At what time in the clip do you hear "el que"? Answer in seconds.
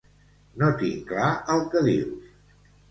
1.59-1.87